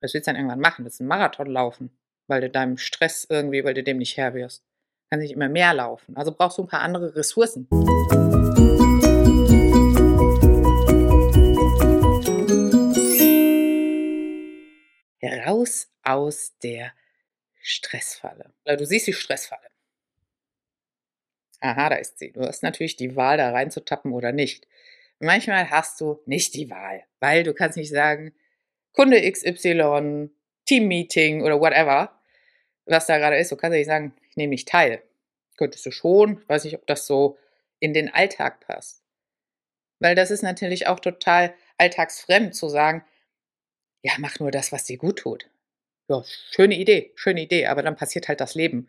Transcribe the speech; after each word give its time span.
Was 0.00 0.14
willst 0.14 0.28
du 0.28 0.30
dann 0.30 0.36
irgendwann 0.36 0.60
machen? 0.60 0.84
Willst 0.84 1.00
du 1.00 1.02
einen 1.02 1.08
Marathon 1.08 1.48
laufen, 1.48 1.90
weil 2.28 2.40
du 2.40 2.48
deinem 2.48 2.76
Stress 2.76 3.26
irgendwie, 3.28 3.64
weil 3.64 3.74
du 3.74 3.82
dem 3.82 3.98
nicht 3.98 4.16
Herr 4.16 4.32
wirst? 4.32 4.64
Kann 5.10 5.18
nicht 5.18 5.32
immer 5.32 5.48
mehr 5.48 5.74
laufen. 5.74 6.16
Also 6.16 6.30
brauchst 6.30 6.58
du 6.58 6.62
ein 6.62 6.68
paar 6.68 6.82
andere 6.82 7.16
Ressourcen. 7.16 7.66
Raus 15.46 15.90
aus 16.04 16.56
der 16.62 16.92
Stressfalle. 17.60 18.52
Du 18.66 18.86
siehst 18.86 19.06
die 19.08 19.12
Stressfalle. 19.12 19.66
Aha, 21.60 21.88
da 21.88 21.96
ist 21.96 22.18
sie. 22.18 22.30
Du 22.30 22.42
hast 22.42 22.62
natürlich 22.62 22.94
die 22.94 23.16
Wahl, 23.16 23.38
da 23.38 23.50
reinzutappen 23.50 24.12
oder 24.12 24.30
nicht. 24.30 24.68
Manchmal 25.18 25.70
hast 25.70 26.00
du 26.00 26.20
nicht 26.26 26.54
die 26.54 26.70
Wahl, 26.70 27.02
weil 27.18 27.42
du 27.42 27.52
kannst 27.52 27.76
nicht 27.76 27.90
sagen, 27.90 28.32
Kunde 28.98 29.30
XY, 29.30 30.28
Teammeeting 30.64 31.42
oder 31.42 31.60
whatever, 31.60 32.20
was 32.84 33.06
da 33.06 33.18
gerade 33.18 33.36
ist. 33.36 33.52
Du 33.52 33.56
kannst 33.56 33.76
nicht 33.76 33.86
sagen, 33.86 34.12
ich 34.28 34.36
nehme 34.36 34.50
nicht 34.50 34.66
teil. 34.66 35.04
Könntest 35.56 35.86
du 35.86 35.92
schon. 35.92 36.40
Ich 36.42 36.48
weiß 36.48 36.64
nicht, 36.64 36.74
ob 36.74 36.84
das 36.88 37.06
so 37.06 37.38
in 37.78 37.94
den 37.94 38.12
Alltag 38.12 38.58
passt. 38.58 39.04
Weil 40.00 40.16
das 40.16 40.32
ist 40.32 40.42
natürlich 40.42 40.88
auch 40.88 40.98
total 40.98 41.54
alltagsfremd 41.76 42.56
zu 42.56 42.68
sagen, 42.68 43.04
ja, 44.02 44.14
mach 44.18 44.40
nur 44.40 44.50
das, 44.50 44.72
was 44.72 44.82
dir 44.82 44.98
gut 44.98 45.20
tut. 45.20 45.48
Ja, 46.08 46.24
schöne 46.50 46.74
Idee, 46.74 47.12
schöne 47.14 47.42
Idee, 47.42 47.66
aber 47.66 47.82
dann 47.82 47.94
passiert 47.94 48.26
halt 48.26 48.40
das 48.40 48.56
Leben. 48.56 48.88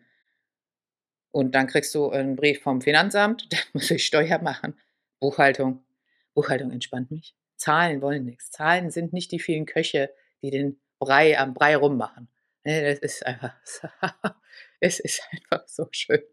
Und 1.29 1.53
dann 1.53 1.67
kriegst 1.67 1.93
du 1.93 2.09
einen 2.09 2.35
Brief 2.35 2.63
vom 2.63 2.81
Finanzamt, 2.81 3.47
dann 3.51 3.61
muss 3.73 3.91
ich 3.91 4.07
Steuer 4.07 4.39
machen, 4.39 4.75
Buchhaltung. 5.19 5.85
Buchhaltung 6.33 6.71
entspannt 6.71 7.11
mich. 7.11 7.35
Zahlen 7.59 8.01
wollen 8.01 8.25
nichts. 8.25 8.51
Zahlen 8.51 8.89
sind 8.89 9.11
nicht 9.11 9.31
die 9.31 9.39
vielen 9.39 9.65
Köche, 9.65 10.13
die 10.41 10.49
den 10.49 10.79
Brei 10.97 11.37
am 11.37 11.53
Brei 11.53 11.75
rummachen. 11.75 12.29
Das 12.63 12.99
ist 12.99 13.25
einfach, 13.25 13.55
es 14.79 14.99
ist 14.99 15.21
einfach 15.31 15.67
so 15.67 15.87
schön. 15.91 16.23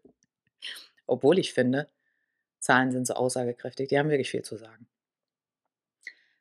Obwohl 1.05 1.37
ich 1.37 1.53
finde, 1.53 1.89
Zahlen 2.59 2.91
sind 2.91 3.05
so 3.05 3.13
aussagekräftig, 3.13 3.89
die 3.89 3.99
haben 3.99 4.09
wirklich 4.09 4.31
viel 4.31 4.43
zu 4.43 4.55
sagen. 4.55 4.87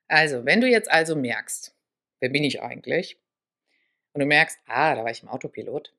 Also, 0.08 0.44
wenn 0.44 0.60
du 0.60 0.68
jetzt 0.68 0.90
also 0.90 1.16
merkst, 1.16 1.74
wer 2.20 2.28
bin 2.28 2.44
ich 2.44 2.62
eigentlich? 2.62 3.18
Und 4.12 4.20
du 4.20 4.26
merkst, 4.26 4.58
ah, 4.66 4.94
da 4.94 5.02
war 5.02 5.10
ich 5.10 5.22
im 5.22 5.28
Autopilot, 5.28 5.92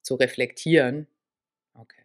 zu 0.00 0.14
reflektieren, 0.14 1.06
okay. 1.74 2.02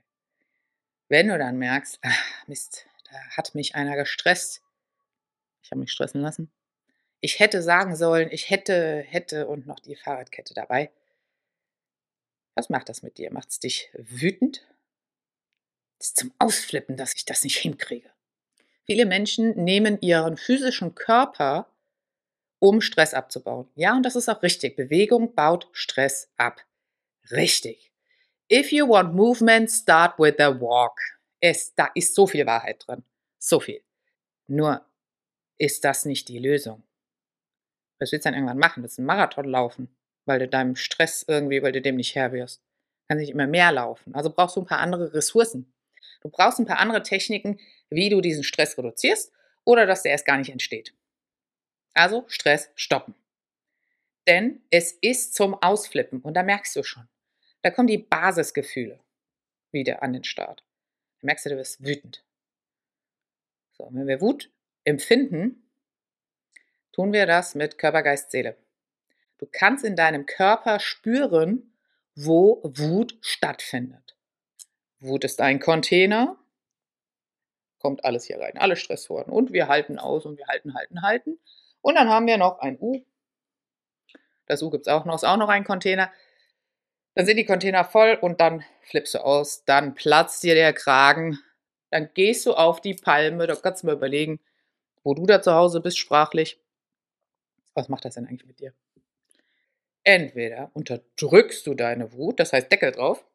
Wenn 1.08 1.30
du 1.30 1.38
dann 1.38 1.58
merkst, 1.58 2.00
ach, 2.02 2.48
Mist, 2.48 2.88
da 3.10 3.18
hat 3.38 3.56
mich 3.56 3.76
einer 3.76 3.96
gestresst, 3.96 4.62
ich 5.62 5.72
habe 5.72 5.80
mich 5.80 5.92
stressen 5.92 6.22
lassen. 6.22 6.52
Ich 7.20 7.40
hätte 7.40 7.62
sagen 7.62 7.96
sollen, 7.96 8.30
ich 8.32 8.50
hätte, 8.50 9.02
hätte 9.02 9.48
und 9.48 9.68
noch 9.68 9.80
die 9.80 9.96
Fahrradkette 9.96 10.54
dabei. 10.54 10.92
Was 12.56 12.70
macht 12.70 12.90
das 12.90 13.04
mit 13.04 13.18
dir? 13.18 13.32
Macht 13.32 13.50
es 13.50 13.60
dich 13.60 13.92
wütend? 13.94 14.68
Es 16.00 16.08
ist 16.08 16.18
zum 16.18 16.34
Ausflippen, 16.40 16.98
dass 16.98 17.14
ich 17.14 17.26
das 17.26 17.44
nicht 17.44 17.58
hinkriege. 17.58 18.10
Viele 18.86 19.06
Menschen 19.06 19.52
nehmen 19.64 20.02
ihren 20.02 20.36
physischen 20.36 20.96
Körper, 20.96 21.72
um 22.60 22.82
Stress 22.82 23.14
abzubauen. 23.14 23.70
Ja, 23.76 23.96
und 23.96 24.04
das 24.04 24.16
ist 24.16 24.28
auch 24.28 24.42
richtig. 24.42 24.76
Bewegung 24.76 25.36
baut 25.36 25.70
Stress 25.72 26.32
ab. 26.38 26.66
Richtig. 27.30 27.92
If 28.52 28.72
you 28.72 28.88
want 28.88 29.14
movement, 29.14 29.70
start 29.72 30.18
with 30.20 30.40
a 30.40 30.50
walk. 30.60 31.00
Es, 31.40 31.74
da 31.76 31.90
ist 31.96 32.16
so 32.16 32.28
viel 32.28 32.46
Wahrheit 32.46 32.84
drin. 32.86 33.04
So 33.38 33.60
viel. 33.60 33.84
Nur 34.48 34.86
ist 35.62 35.86
das 35.86 36.06
nicht 36.06 36.28
die 36.28 36.40
Lösung. 36.40 36.82
Was 38.00 38.12
willst 38.12 38.26
du 38.26 38.30
dann 38.30 38.34
irgendwann 38.34 38.58
machen? 38.58 38.82
Willst 38.82 38.98
du 38.98 39.02
einen 39.02 39.08
Marathon 39.08 39.46
laufen, 39.46 39.96
weil 40.26 40.40
du 40.40 40.48
deinem 40.48 40.76
Stress 40.76 41.24
irgendwie, 41.28 41.62
weil 41.62 41.72
du 41.72 41.84
dem 41.84 41.98
nicht 41.98 42.16
Herr 42.16 42.32
wirst? 42.32 42.64
Kann 43.08 43.20
nicht 43.20 43.30
immer 43.30 43.46
mehr 43.46 43.72
laufen. 43.72 44.16
Also 44.16 44.32
brauchst 44.32 44.56
du 44.56 44.62
ein 44.62 44.66
paar 44.66 44.80
andere 44.80 45.14
Ressourcen. 45.14 45.72
Du 46.22 46.30
brauchst 46.30 46.58
ein 46.58 46.66
paar 46.66 46.80
andere 46.80 47.04
Techniken, 47.04 47.60
wie 47.92 48.10
du 48.10 48.22
diesen 48.22 48.44
Stress 48.44 48.76
reduzierst 48.76 49.32
oder 49.64 49.86
dass 49.86 50.02
der 50.02 50.14
erst 50.14 50.26
gar 50.26 50.38
nicht 50.38 50.50
entsteht. 50.50 50.96
Also 51.94 52.26
Stress 52.28 52.72
stoppen. 52.74 53.14
Denn 54.28 54.64
es 54.72 54.94
ist 54.94 55.36
zum 55.36 55.54
Ausflippen 55.54 56.22
und 56.22 56.34
da 56.34 56.42
merkst 56.42 56.76
du 56.76 56.82
schon. 56.82 57.08
Da 57.62 57.70
kommen 57.70 57.88
die 57.88 58.00
Basisgefühle 58.00 59.00
wieder 59.72 60.02
an 60.02 60.14
den 60.14 60.24
Start. 60.24 60.64
Da 61.20 61.28
merkst 61.28 61.46
du, 61.46 61.50
du 61.52 61.58
wirst 61.58 61.86
wütend. 61.86 62.26
So, 63.74 63.88
wenn 63.92 64.08
wir 64.08 64.22
Wut 64.22 64.50
empfinden, 64.84 65.70
tun 66.92 67.14
wir 67.14 67.26
das 67.26 67.56
mit 67.56 67.78
Körper, 67.78 68.04
Geist, 68.04 68.32
Seele. 68.32 68.58
Du 69.38 69.48
kannst 69.52 69.84
in 69.84 69.96
deinem 69.96 70.26
Körper 70.26 70.80
spüren, 70.80 71.74
wo 72.16 72.62
Wut 72.64 73.18
stattfindet. 73.22 74.16
Wut 75.00 75.24
ist 75.24 75.42
ein 75.42 75.60
Container, 75.60 76.38
kommt 77.80 78.06
alles 78.06 78.26
hier 78.26 78.40
rein, 78.40 78.58
alle 78.58 78.76
Stressoren. 78.76 79.32
Und 79.32 79.52
wir 79.52 79.68
halten 79.68 79.98
aus 79.98 80.26
und 80.26 80.38
wir 80.38 80.48
halten, 80.48 80.76
halten, 80.76 81.02
halten. 81.02 81.40
Und 81.82 81.96
dann 81.96 82.10
haben 82.10 82.28
wir 82.28 82.38
noch 82.38 82.60
ein 82.60 82.78
U. 82.80 83.04
Das 84.46 84.62
U 84.62 84.70
gibt 84.70 84.86
es 84.86 84.94
auch 84.94 85.06
noch, 85.06 85.16
ist 85.16 85.24
auch 85.24 85.38
noch 85.38 85.50
ein 85.50 85.64
Container. 85.64 86.12
Dann 87.16 87.26
sind 87.26 87.38
die 87.38 87.46
Container 87.46 87.84
voll 87.84 88.18
und 88.22 88.40
dann 88.40 88.64
flippst 88.82 89.16
du 89.16 89.20
aus, 89.20 89.66
dann 89.66 89.96
platzt 89.96 90.44
dir 90.44 90.56
der 90.56 90.74
Kragen, 90.74 91.40
dann 91.90 92.10
gehst 92.14 92.46
du 92.46 92.54
auf 92.54 92.80
die 92.80 92.94
Palme, 92.94 93.48
da 93.48 93.56
kannst 93.56 93.84
du 93.84 93.88
mal 93.88 93.96
überlegen, 93.96 94.40
wo 95.04 95.14
du 95.14 95.26
da 95.26 95.42
zu 95.42 95.54
Hause 95.54 95.82
bist 95.82 95.98
sprachlich. 95.98 96.62
Was 97.74 97.90
macht 97.90 98.06
das 98.06 98.16
denn 98.16 98.28
eigentlich 98.28 98.46
mit 98.46 98.60
dir? 98.60 98.74
Entweder 100.04 100.72
unterdrückst 100.74 101.66
du 101.68 101.74
deine 101.74 102.14
Wut, 102.14 102.40
das 102.40 102.54
heißt 102.54 102.72
Deckel 102.72 102.92
drauf. 102.92 103.26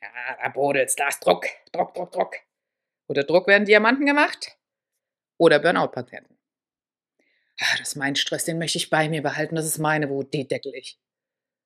Ja, 0.00 0.36
da 0.42 0.48
brodelt's, 0.48 0.94
da 0.94 1.08
ist 1.08 1.24
Druck, 1.24 1.46
Druck, 1.72 1.94
Druck, 1.94 2.12
Druck. 2.12 2.36
Unter 3.08 3.24
Druck 3.24 3.46
werden 3.46 3.64
Diamanten 3.64 4.06
gemacht 4.06 4.56
oder 5.38 5.58
Burnout-Patienten. 5.58 6.36
Ah, 7.58 7.76
das 7.78 7.88
ist 7.88 7.96
mein 7.96 8.16
Stress, 8.16 8.44
den 8.44 8.58
möchte 8.58 8.78
ich 8.78 8.90
bei 8.90 9.08
mir 9.08 9.22
behalten, 9.22 9.56
das 9.56 9.66
ist 9.66 9.78
meine 9.78 10.10
Wut, 10.10 10.32
die 10.34 10.46
deckel 10.46 10.74
ich. 10.74 11.00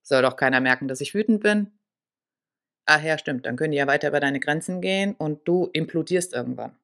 Soll 0.03 0.23
doch 0.23 0.37
keiner 0.37 0.61
merken, 0.61 0.89
dass 0.89 1.01
ich 1.01 1.15
wütend 1.15 1.43
bin? 1.43 1.73
Ach 2.87 3.03
ja, 3.03 3.19
stimmt, 3.19 3.47
dann 3.47 3.57
können 3.57 3.73
die 3.73 3.79
ja 3.79 3.87
weiter 3.87 4.09
über 4.09 4.21
deine 4.21 4.41
Grenzen 4.41 4.81
gehen 4.81 5.15
und 5.15 5.47
du 5.47 5.69
implodierst 5.73 6.33
irgendwann. 6.33 6.80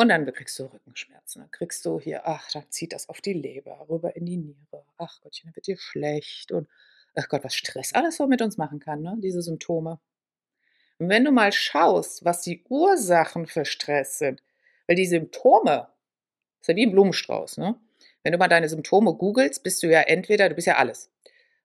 Und 0.00 0.08
dann 0.08 0.24
kriegst 0.32 0.58
du 0.58 0.64
Rückenschmerzen. 0.64 1.42
Dann 1.42 1.50
kriegst 1.50 1.84
du 1.84 2.00
hier, 2.00 2.26
ach, 2.26 2.50
dann 2.52 2.64
zieht 2.70 2.94
das 2.94 3.10
auf 3.10 3.20
die 3.20 3.34
Leber, 3.34 3.84
rüber 3.90 4.16
in 4.16 4.24
die 4.24 4.38
Niere. 4.38 4.82
Ach 4.96 5.20
Gottchen, 5.20 5.48
dann 5.48 5.56
wird 5.56 5.66
dir 5.66 5.76
schlecht. 5.76 6.52
Und 6.52 6.70
ach 7.14 7.28
Gott, 7.28 7.44
was 7.44 7.54
Stress 7.54 7.92
alles 7.92 8.16
so 8.16 8.26
mit 8.26 8.40
uns 8.40 8.56
machen 8.56 8.80
kann, 8.80 9.02
ne? 9.02 9.18
diese 9.18 9.42
Symptome. 9.42 10.00
Und 10.98 11.10
wenn 11.10 11.22
du 11.22 11.32
mal 11.32 11.52
schaust, 11.52 12.24
was 12.24 12.40
die 12.40 12.64
Ursachen 12.70 13.46
für 13.46 13.66
Stress 13.66 14.16
sind, 14.16 14.42
weil 14.86 14.96
die 14.96 15.04
Symptome, 15.04 15.88
ist 16.62 16.68
ja 16.68 16.76
wie 16.76 16.86
ein 16.86 16.92
Blumenstrauß, 16.92 17.58
ne? 17.58 17.78
Wenn 18.22 18.32
du 18.32 18.38
mal 18.38 18.48
deine 18.48 18.70
Symptome 18.70 19.12
googelst, 19.12 19.62
bist 19.62 19.82
du 19.82 19.90
ja 19.90 20.00
entweder, 20.00 20.48
du 20.48 20.54
bist 20.54 20.66
ja 20.66 20.76
alles. 20.76 21.10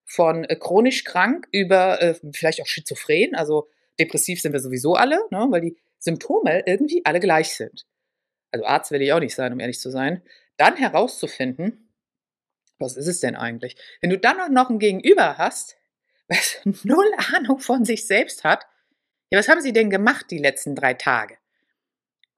Von 0.04 0.44
äh, 0.44 0.58
chronisch 0.58 1.06
krank 1.06 1.48
über 1.54 2.02
äh, 2.02 2.16
vielleicht 2.34 2.62
auch 2.62 2.68
schizophren, 2.68 3.34
also 3.34 3.70
depressiv 3.98 4.42
sind 4.42 4.52
wir 4.52 4.60
sowieso 4.60 4.96
alle, 4.96 5.22
ne? 5.32 5.48
weil 5.52 5.62
die 5.62 5.78
Symptome 6.00 6.64
irgendwie 6.66 7.06
alle 7.06 7.22
gleich 7.22 7.56
sind 7.56 7.86
also 8.56 8.66
Arzt 8.66 8.92
will 8.92 9.02
ich 9.02 9.12
auch 9.12 9.20
nicht 9.20 9.36
sein, 9.36 9.52
um 9.52 9.60
ehrlich 9.60 9.82
zu 9.82 9.90
sein, 9.90 10.22
dann 10.56 10.78
herauszufinden, 10.78 11.90
was 12.80 12.96
ist 12.96 13.08
es 13.08 13.20
denn 13.20 13.36
eigentlich? 13.36 13.76
Wenn 14.00 14.10
du 14.10 14.18
dann 14.18 14.54
noch 14.54 14.70
ein 14.70 14.80
Gegenüber 14.80 15.38
hast, 15.38 15.76
was 16.30 16.62
null 16.84 17.12
Ahnung 17.36 17.60
von 17.60 17.84
sich 17.84 18.08
selbst 18.08 18.46
hat, 18.46 18.66
ja, 19.30 19.40
was 19.40 19.50
haben 19.50 19.60
sie 19.60 19.74
denn 19.74 19.90
gemacht 19.90 20.28
die 20.32 20.38
letzten 20.38 20.74
drei 20.74 20.94
Tage? 20.94 21.38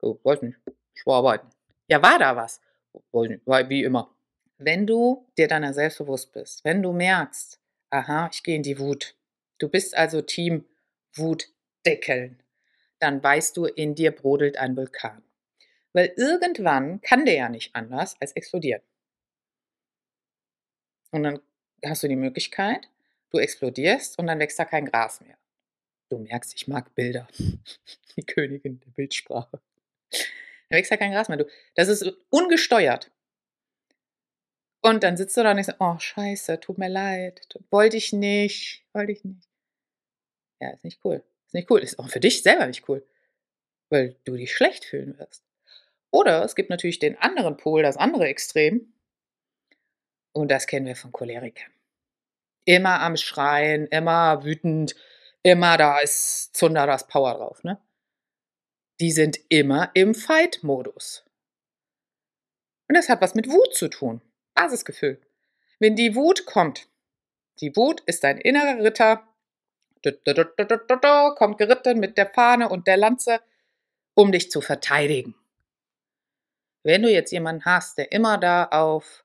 Oh, 0.00 0.18
nicht, 0.40 0.58
ich 0.94 1.06
war 1.06 1.18
arbeiten. 1.18 1.48
Ja, 1.86 2.02
war 2.02 2.18
da 2.18 2.34
was? 2.34 2.60
Nicht, 3.12 3.46
war 3.46 3.68
wie 3.68 3.84
immer. 3.84 4.12
Wenn 4.56 4.86
du 4.86 5.30
dir 5.38 5.46
deiner 5.46 5.72
selbst 5.72 5.98
bewusst 5.98 6.32
bist, 6.32 6.64
wenn 6.64 6.82
du 6.82 6.92
merkst, 6.92 7.60
aha, 7.90 8.28
ich 8.32 8.42
gehe 8.42 8.56
in 8.56 8.64
die 8.64 8.80
Wut, 8.80 9.14
du 9.58 9.68
bist 9.68 9.96
also 9.96 10.20
Team 10.20 10.64
Wut 11.14 11.48
deckeln, 11.86 12.42
dann 12.98 13.22
weißt 13.22 13.56
du, 13.56 13.66
in 13.66 13.94
dir 13.94 14.10
brodelt 14.10 14.56
ein 14.56 14.76
Vulkan. 14.76 15.22
Weil 15.98 16.14
irgendwann 16.16 17.00
kann 17.00 17.24
der 17.24 17.34
ja 17.34 17.48
nicht 17.48 17.74
anders 17.74 18.14
als 18.20 18.30
explodieren. 18.36 18.82
Und 21.10 21.24
dann 21.24 21.40
hast 21.84 22.04
du 22.04 22.08
die 22.08 22.14
Möglichkeit, 22.14 22.88
du 23.30 23.38
explodierst 23.38 24.16
und 24.16 24.28
dann 24.28 24.38
wächst 24.38 24.60
da 24.60 24.64
kein 24.64 24.84
Gras 24.84 25.20
mehr. 25.20 25.36
Du 26.08 26.18
merkst, 26.18 26.54
ich 26.54 26.68
mag 26.68 26.94
Bilder. 26.94 27.26
Die 28.16 28.22
Königin 28.22 28.78
der 28.78 28.90
Bildsprache. 28.92 29.60
Da 30.68 30.76
wächst 30.76 30.92
da 30.92 30.96
kein 30.96 31.10
Gras 31.10 31.28
mehr. 31.28 31.38
Du, 31.38 31.48
das 31.74 31.88
ist 31.88 32.04
ungesteuert. 32.30 33.10
Und 34.80 35.02
dann 35.02 35.16
sitzt 35.16 35.36
du 35.36 35.42
da 35.42 35.50
und 35.50 35.56
denkst, 35.56 35.74
oh 35.80 35.98
scheiße, 35.98 36.60
tut 36.60 36.78
mir 36.78 36.88
leid, 36.88 37.44
wollte 37.70 37.96
ich 37.96 38.12
nicht, 38.12 38.86
wollte 38.92 39.10
ich 39.10 39.24
nicht. 39.24 39.48
Ja, 40.60 40.70
ist 40.70 40.84
nicht 40.84 41.04
cool. 41.04 41.24
Ist 41.46 41.54
nicht 41.54 41.68
cool. 41.72 41.80
Ist 41.80 41.98
auch 41.98 42.08
für 42.08 42.20
dich 42.20 42.44
selber 42.44 42.68
nicht 42.68 42.88
cool. 42.88 43.04
Weil 43.90 44.14
du 44.22 44.36
dich 44.36 44.52
schlecht 44.52 44.84
fühlen 44.84 45.18
wirst. 45.18 45.47
Oder 46.10 46.44
es 46.44 46.54
gibt 46.54 46.70
natürlich 46.70 46.98
den 46.98 47.18
anderen 47.18 47.56
Pol, 47.56 47.82
das 47.82 47.96
andere 47.96 48.26
Extrem. 48.26 48.92
Und 50.32 50.50
das 50.50 50.66
kennen 50.66 50.86
wir 50.86 50.96
von 50.96 51.12
Cholerikern. 51.12 51.70
Immer 52.64 53.00
am 53.00 53.16
Schreien, 53.16 53.86
immer 53.86 54.44
wütend, 54.44 54.94
immer 55.42 55.76
da 55.76 56.00
ist 56.00 56.56
Zunder, 56.56 56.86
da 56.86 56.94
ist 56.94 57.08
Power 57.08 57.34
drauf, 57.34 57.64
ne? 57.64 57.80
Die 59.00 59.12
sind 59.12 59.38
immer 59.48 59.90
im 59.94 60.14
Fight-Modus. 60.14 61.24
Und 62.88 62.96
das 62.96 63.08
hat 63.08 63.20
was 63.20 63.34
mit 63.34 63.48
Wut 63.48 63.74
zu 63.74 63.88
tun. 63.88 64.20
Basisgefühl. 64.54 65.20
Wenn 65.78 65.94
die 65.94 66.16
Wut 66.16 66.46
kommt, 66.46 66.88
die 67.60 67.76
Wut 67.76 68.00
ist 68.06 68.24
ein 68.24 68.38
innerer 68.38 68.82
Ritter, 68.82 69.28
kommt 71.36 71.58
geritten 71.58 72.00
mit 72.00 72.18
der 72.18 72.30
Fahne 72.30 72.68
und 72.68 72.86
der 72.86 72.96
Lanze, 72.96 73.40
um 74.14 74.32
dich 74.32 74.50
zu 74.50 74.60
verteidigen. 74.60 75.34
Wenn 76.88 77.02
du 77.02 77.12
jetzt 77.12 77.32
jemanden 77.32 77.66
hast, 77.66 77.98
der 77.98 78.12
immer 78.12 78.38
da 78.38 78.64
auf 78.64 79.22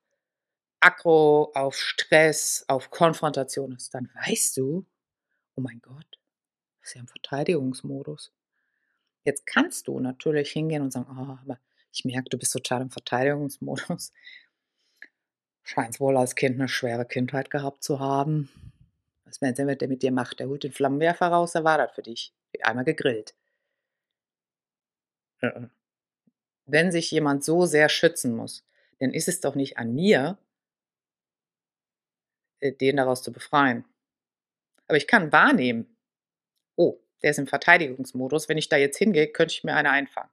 Aggro, 0.81 1.49
auf 1.55 1.75
Stress, 1.77 2.65
auf 2.67 2.89
Konfrontation 2.89 3.71
ist, 3.71 3.93
dann 3.93 4.09
weißt 4.15 4.57
du, 4.57 4.85
oh 5.55 5.61
mein 5.61 5.79
Gott, 5.79 6.19
ist 6.81 6.95
ja 6.95 6.99
im 6.99 7.07
Verteidigungsmodus. 7.07 8.33
Jetzt 9.23 9.45
kannst 9.45 9.87
du 9.87 9.97
natürlich 10.01 10.51
hingehen 10.51 10.81
und 10.81 10.91
sagen, 10.91 11.07
oh, 11.09 11.37
aber 11.41 11.57
ich 11.93 12.03
merke, 12.03 12.27
du 12.31 12.37
bist 12.37 12.51
total 12.51 12.81
im 12.81 12.89
Verteidigungsmodus. 12.89 14.11
Scheint 15.63 16.01
wohl 16.01 16.17
als 16.17 16.35
Kind 16.35 16.55
eine 16.55 16.67
schwere 16.67 17.05
Kindheit 17.05 17.49
gehabt 17.49 17.81
zu 17.81 18.01
haben. 18.01 18.49
Was 19.23 19.39
meinst 19.39 19.59
du, 19.59 19.73
der 19.73 19.87
mit 19.87 20.03
dir 20.03 20.11
macht? 20.11 20.41
Der 20.41 20.49
holt 20.49 20.65
den 20.65 20.73
Flammenwerfer 20.73 21.27
raus, 21.27 21.55
er 21.55 21.63
war 21.63 21.77
das 21.77 21.93
für 21.93 22.03
dich. 22.03 22.33
Einmal 22.61 22.83
gegrillt. 22.83 23.33
Äh. 25.39 25.67
Wenn 26.65 26.91
sich 26.91 27.11
jemand 27.11 27.43
so 27.43 27.65
sehr 27.65 27.89
schützen 27.89 28.35
muss, 28.35 28.65
dann 28.99 29.13
ist 29.13 29.27
es 29.27 29.41
doch 29.41 29.55
nicht 29.55 29.77
an 29.77 29.93
mir, 29.93 30.37
äh, 32.59 32.71
den 32.71 32.97
daraus 32.97 33.21
zu 33.21 33.31
befreien. 33.31 33.85
Aber 34.87 34.97
ich 34.97 35.07
kann 35.07 35.31
wahrnehmen, 35.31 35.97
oh, 36.75 36.99
der 37.21 37.31
ist 37.31 37.39
im 37.39 37.47
Verteidigungsmodus. 37.47 38.49
Wenn 38.49 38.57
ich 38.57 38.69
da 38.69 38.77
jetzt 38.77 38.97
hingehe, 38.97 39.27
könnte 39.27 39.53
ich 39.53 39.63
mir 39.63 39.75
eine 39.75 39.91
einfangen. 39.91 40.29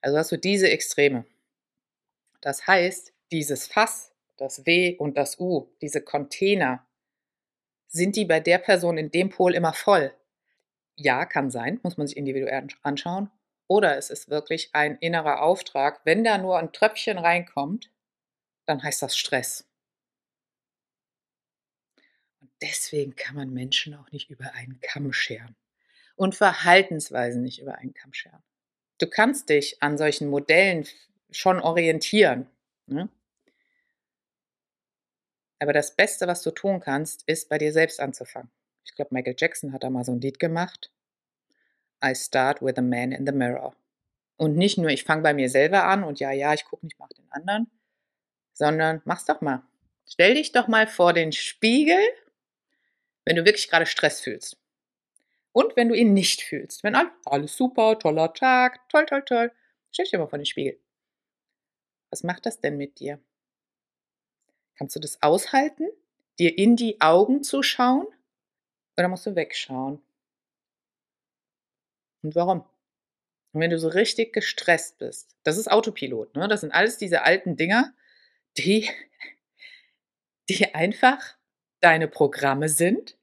Also 0.00 0.18
hast 0.18 0.32
du 0.32 0.38
diese 0.38 0.68
Extreme. 0.70 1.24
Das 2.40 2.66
heißt, 2.66 3.12
dieses 3.32 3.66
Fass, 3.66 4.12
das 4.36 4.64
W 4.66 4.96
und 4.96 5.16
das 5.18 5.38
U, 5.38 5.68
diese 5.82 6.00
Container, 6.00 6.86
sind 7.86 8.16
die 8.16 8.24
bei 8.24 8.40
der 8.40 8.58
Person 8.58 8.96
in 8.96 9.10
dem 9.10 9.30
Pol 9.30 9.54
immer 9.54 9.74
voll? 9.74 10.12
Ja, 10.96 11.26
kann 11.26 11.50
sein, 11.50 11.80
muss 11.82 11.96
man 11.96 12.06
sich 12.06 12.16
individuell 12.16 12.68
anschauen. 12.82 13.30
Oder 13.70 13.96
es 13.96 14.10
ist 14.10 14.28
wirklich 14.28 14.70
ein 14.72 14.98
innerer 14.98 15.42
Auftrag. 15.42 16.00
Wenn 16.02 16.24
da 16.24 16.38
nur 16.38 16.58
ein 16.58 16.72
Tröpfchen 16.72 17.18
reinkommt, 17.18 17.88
dann 18.66 18.82
heißt 18.82 19.00
das 19.00 19.16
Stress. 19.16 19.64
Und 22.40 22.50
deswegen 22.60 23.14
kann 23.14 23.36
man 23.36 23.54
Menschen 23.54 23.94
auch 23.94 24.10
nicht 24.10 24.28
über 24.28 24.54
einen 24.54 24.80
Kamm 24.80 25.12
scheren 25.12 25.54
und 26.16 26.34
Verhaltensweisen 26.34 27.42
nicht 27.42 27.60
über 27.60 27.76
einen 27.76 27.94
Kamm 27.94 28.12
scheren. 28.12 28.42
Du 28.98 29.06
kannst 29.06 29.48
dich 29.50 29.80
an 29.80 29.96
solchen 29.96 30.30
Modellen 30.30 30.84
schon 31.30 31.60
orientieren. 31.60 32.50
Ne? 32.86 33.08
Aber 35.60 35.72
das 35.72 35.94
Beste, 35.94 36.26
was 36.26 36.42
du 36.42 36.50
tun 36.50 36.80
kannst, 36.80 37.22
ist 37.28 37.48
bei 37.48 37.58
dir 37.58 37.72
selbst 37.72 38.00
anzufangen. 38.00 38.50
Ich 38.84 38.96
glaube, 38.96 39.14
Michael 39.14 39.36
Jackson 39.38 39.72
hat 39.72 39.84
da 39.84 39.90
mal 39.90 40.04
so 40.04 40.10
ein 40.10 40.20
Lied 40.20 40.40
gemacht. 40.40 40.90
I 42.04 42.14
start 42.14 42.62
with 42.62 42.78
a 42.78 42.82
man 42.82 43.12
in 43.12 43.26
the 43.26 43.32
mirror. 43.32 43.74
Und 44.36 44.56
nicht 44.56 44.78
nur, 44.78 44.88
ich 44.88 45.04
fange 45.04 45.22
bei 45.22 45.34
mir 45.34 45.50
selber 45.50 45.84
an 45.84 46.02
und 46.02 46.18
ja, 46.18 46.30
ja, 46.30 46.54
ich 46.54 46.64
gucke 46.64 46.86
nicht, 46.86 46.98
mach 46.98 47.08
den 47.08 47.30
anderen, 47.30 47.70
sondern 48.52 49.02
mach's 49.04 49.26
doch 49.26 49.40
mal. 49.40 49.62
Stell 50.06 50.34
dich 50.34 50.52
doch 50.52 50.66
mal 50.66 50.86
vor 50.86 51.12
den 51.12 51.32
Spiegel, 51.32 52.00
wenn 53.24 53.36
du 53.36 53.44
wirklich 53.44 53.68
gerade 53.68 53.86
Stress 53.86 54.20
fühlst. 54.20 54.56
Und 55.52 55.76
wenn 55.76 55.88
du 55.88 55.94
ihn 55.94 56.14
nicht 56.14 56.42
fühlst. 56.42 56.84
Wenn 56.84 56.96
alles 57.24 57.56
super, 57.56 57.98
toller 57.98 58.32
Tag, 58.32 58.88
toll, 58.88 59.06
toll, 59.06 59.24
toll. 59.24 59.52
Stell 59.90 60.04
dich 60.04 60.12
mal 60.12 60.26
vor 60.26 60.38
den 60.38 60.46
Spiegel. 60.46 60.80
Was 62.10 62.22
macht 62.22 62.46
das 62.46 62.60
denn 62.60 62.76
mit 62.76 62.98
dir? 62.98 63.20
Kannst 64.76 64.96
du 64.96 65.00
das 65.00 65.22
aushalten, 65.22 65.88
dir 66.38 66.56
in 66.56 66.76
die 66.76 67.00
Augen 67.00 67.42
zu 67.42 67.62
schauen? 67.62 68.06
Oder 68.96 69.08
musst 69.08 69.26
du 69.26 69.34
wegschauen? 69.34 70.02
Und 72.22 72.34
warum? 72.34 72.64
Und 73.52 73.60
wenn 73.60 73.70
du 73.70 73.78
so 73.78 73.88
richtig 73.88 74.32
gestresst 74.32 74.98
bist, 74.98 75.36
das 75.42 75.58
ist 75.58 75.70
Autopilot, 75.70 76.36
ne? 76.36 76.48
Das 76.48 76.60
sind 76.60 76.72
alles 76.72 76.98
diese 76.98 77.22
alten 77.22 77.56
Dinger, 77.56 77.92
die, 78.58 78.88
die 80.48 80.74
einfach 80.74 81.36
deine 81.80 82.08
Programme 82.08 82.68
sind, 82.68 83.16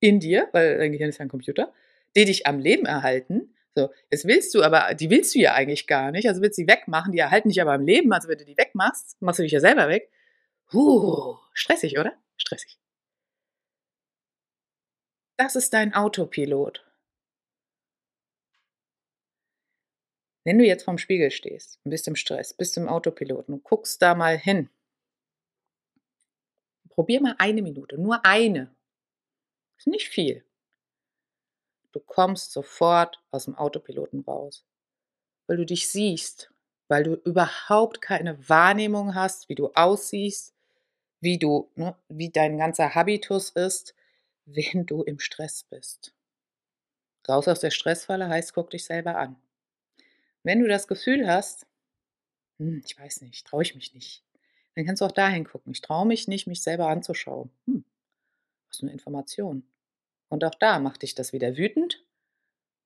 in 0.00 0.20
dir, 0.20 0.48
weil 0.52 0.78
dein 0.78 0.92
Gehirn 0.92 1.08
ist 1.08 1.18
ja 1.18 1.24
ein 1.24 1.28
Computer, 1.30 1.72
die 2.16 2.24
dich 2.24 2.46
am 2.46 2.58
Leben 2.58 2.86
erhalten. 2.86 3.54
So, 3.74 3.90
jetzt 4.10 4.26
willst 4.26 4.54
du 4.54 4.62
aber, 4.62 4.94
die 4.94 5.10
willst 5.10 5.34
du 5.34 5.38
ja 5.38 5.54
eigentlich 5.54 5.86
gar 5.86 6.10
nicht, 6.10 6.28
also 6.28 6.40
willst 6.40 6.58
du 6.58 6.62
sie 6.62 6.68
wegmachen, 6.68 7.12
die 7.12 7.18
erhalten 7.18 7.48
dich 7.48 7.60
aber 7.60 7.72
am 7.72 7.84
Leben, 7.84 8.12
also 8.12 8.28
wenn 8.28 8.38
du 8.38 8.44
die 8.44 8.56
wegmachst, 8.56 9.20
machst 9.20 9.38
du 9.38 9.42
dich 9.42 9.52
ja 9.52 9.60
selber 9.60 9.88
weg. 9.88 10.10
Huh, 10.72 11.36
stressig, 11.52 11.98
oder? 11.98 12.14
Stressig. 12.36 12.78
Das 15.38 15.56
ist 15.56 15.74
dein 15.74 15.94
Autopilot. 15.94 16.85
Wenn 20.46 20.60
du 20.60 20.64
jetzt 20.64 20.84
vorm 20.84 20.96
Spiegel 20.96 21.32
stehst 21.32 21.80
und 21.82 21.90
bist 21.90 22.06
im 22.06 22.14
Stress, 22.14 22.54
bist 22.54 22.76
im 22.76 22.88
Autopiloten 22.88 23.52
und 23.52 23.64
guckst 23.64 24.00
da 24.00 24.14
mal 24.14 24.38
hin, 24.38 24.70
probier 26.88 27.20
mal 27.20 27.34
eine 27.38 27.62
Minute, 27.62 27.98
nur 27.98 28.24
eine. 28.24 28.72
Ist 29.76 29.88
nicht 29.88 30.08
viel. 30.08 30.44
Du 31.90 31.98
kommst 31.98 32.52
sofort 32.52 33.20
aus 33.32 33.46
dem 33.46 33.56
Autopiloten 33.56 34.20
raus, 34.20 34.64
weil 35.48 35.56
du 35.56 35.66
dich 35.66 35.90
siehst, 35.90 36.52
weil 36.86 37.02
du 37.02 37.14
überhaupt 37.14 38.00
keine 38.00 38.48
Wahrnehmung 38.48 39.16
hast, 39.16 39.48
wie 39.48 39.56
du 39.56 39.72
aussiehst, 39.74 40.54
wie 41.18 41.40
du, 41.40 41.72
ne, 41.74 41.96
wie 42.06 42.30
dein 42.30 42.56
ganzer 42.56 42.94
Habitus 42.94 43.50
ist, 43.50 43.96
wenn 44.44 44.86
du 44.86 45.02
im 45.02 45.18
Stress 45.18 45.64
bist. 45.64 46.14
Raus 47.28 47.48
aus 47.48 47.58
der 47.58 47.72
Stressfalle 47.72 48.28
heißt, 48.28 48.54
guck 48.54 48.70
dich 48.70 48.84
selber 48.84 49.16
an. 49.16 49.42
Wenn 50.46 50.60
du 50.60 50.68
das 50.68 50.86
Gefühl 50.86 51.26
hast, 51.26 51.66
hm, 52.60 52.80
ich 52.86 52.96
weiß 52.96 53.22
nicht, 53.22 53.44
traue 53.48 53.62
ich 53.62 53.74
mich 53.74 53.92
nicht, 53.94 54.22
dann 54.76 54.86
kannst 54.86 55.00
du 55.02 55.04
auch 55.04 55.10
dahin 55.10 55.44
gucken. 55.44 55.72
Ich 55.72 55.80
traue 55.80 56.06
mich 56.06 56.28
nicht, 56.28 56.46
mich 56.46 56.62
selber 56.62 56.86
anzuschauen. 56.86 57.50
Hm, 57.66 57.84
was 58.68 58.80
eine 58.80 58.92
Information. 58.92 59.66
Und 60.28 60.44
auch 60.44 60.54
da 60.54 60.78
macht 60.78 61.02
dich 61.02 61.16
das 61.16 61.32
wieder 61.32 61.56
wütend, 61.56 62.04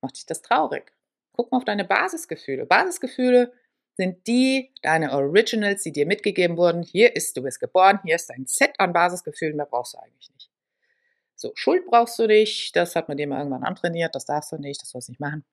macht 0.01 0.17
dich 0.17 0.25
das 0.25 0.41
traurig. 0.41 0.91
Guck 1.33 1.51
mal 1.51 1.59
auf 1.59 1.65
deine 1.65 1.85
Basisgefühle. 1.85 2.65
Basisgefühle 2.65 3.53
sind 3.93 4.25
die, 4.25 4.73
deine 4.81 5.11
Originals, 5.11 5.83
die 5.83 5.91
dir 5.91 6.07
mitgegeben 6.07 6.57
wurden. 6.57 6.81
Hier 6.81 7.15
ist, 7.15 7.37
du 7.37 7.43
bist 7.43 7.59
geboren, 7.59 7.99
hier 8.03 8.15
ist 8.15 8.31
ein 8.31 8.47
Set 8.47 8.73
an 8.79 8.91
Basisgefühlen, 8.91 9.55
mehr 9.55 9.67
brauchst 9.67 9.93
du 9.93 9.99
eigentlich 9.99 10.31
nicht. 10.33 10.49
So, 11.35 11.51
Schuld 11.53 11.85
brauchst 11.85 12.17
du 12.17 12.25
nicht, 12.25 12.75
das 12.75 12.95
hat 12.95 13.07
man 13.07 13.17
dir 13.17 13.27
mal 13.27 13.37
irgendwann 13.37 13.63
antrainiert, 13.63 14.15
das 14.15 14.25
darfst 14.25 14.51
du 14.51 14.57
nicht, 14.57 14.81
das 14.81 14.89
sollst 14.89 15.09
du 15.09 15.11
nicht 15.11 15.19
machen. 15.19 15.45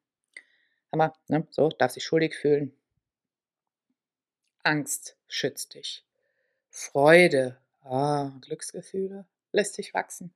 Aber, 0.90 1.12
ne, 1.28 1.46
so, 1.50 1.68
darfst 1.68 1.96
dich 1.96 2.04
schuldig 2.04 2.34
fühlen. 2.34 2.74
Angst 4.62 5.16
schützt 5.28 5.74
dich. 5.74 6.04
Freude, 6.70 7.58
ah, 7.80 8.32
Glücksgefühle, 8.42 9.26
lässt 9.52 9.78
dich 9.78 9.94
wachsen. 9.94 10.34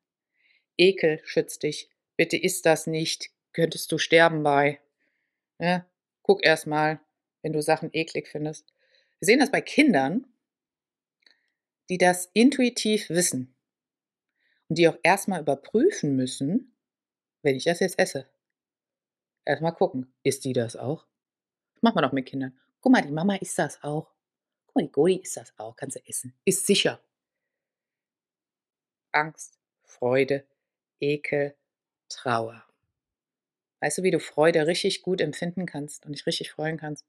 Ekel 0.77 1.21
schützt 1.25 1.63
dich. 1.63 1.91
Bitte 2.17 2.37
isst 2.37 2.67
das 2.67 2.87
nicht, 2.87 3.31
könntest 3.53 3.93
du 3.93 3.99
sterben 3.99 4.43
bei. 4.43 4.81
Ne? 5.59 5.87
Guck 6.23 6.45
erst 6.45 6.67
mal, 6.67 7.01
wenn 7.43 7.53
du 7.53 7.63
Sachen 7.63 7.91
eklig 7.93 8.29
findest. 8.29 8.73
Wir 9.19 9.27
sehen 9.27 9.41
das 9.41 9.51
bei 9.51 9.61
Kindern, 9.61 10.27
die 11.89 11.99
das 11.99 12.31
intuitiv 12.33 13.11
wissen 13.11 13.55
und 14.69 14.79
die 14.79 14.89
auch 14.89 14.99
erstmal 15.03 15.41
überprüfen 15.41 16.17
müssen, 16.17 16.75
wenn 17.43 17.57
ich 17.57 17.65
das 17.65 17.81
jetzt 17.81 17.99
esse. 17.99 18.32
Erstmal 19.45 19.75
gucken, 19.75 20.13
isst 20.23 20.45
die 20.45 20.53
das 20.53 20.77
auch? 20.77 21.07
Das 21.75 21.83
macht 21.83 21.97
man 21.97 22.15
mit 22.15 22.27
Kindern. 22.27 22.59
Guck 22.81 22.93
mal, 22.93 23.03
die 23.03 23.13
Mama 23.13 23.37
isst 23.37 23.59
das 23.59 23.83
auch. 23.83 24.13
Guck 24.67 24.77
mal, 24.77 24.83
die 24.83 24.93
Godi 24.93 25.17
isst 25.17 25.37
das 25.37 25.53
auch, 25.59 25.77
kannst 25.77 25.97
du 25.97 26.01
essen. 26.07 26.35
Ist 26.45 26.67
sicher. 26.67 27.01
Angst, 29.13 29.59
Freude, 29.85 30.47
Ekel, 31.01 31.55
Trauer. 32.09 32.65
Weißt 33.81 33.99
du, 33.99 34.03
wie 34.05 34.11
du 34.13 34.21
Freude 34.21 34.67
richtig 34.67 35.03
gut 35.03 35.21
empfinden 35.21 35.67
kannst 35.67 36.07
und 36.07 36.13
dich 36.13 36.27
richtig 36.27 36.53
freuen 36.53 36.77
kannst? 36.77 37.05